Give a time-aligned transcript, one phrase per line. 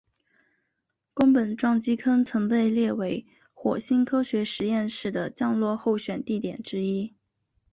[1.13, 7.13] 宫本撞击坑曾被列为火星科学实验室的降落候选地点之一。